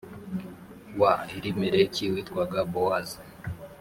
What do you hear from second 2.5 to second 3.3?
bowazi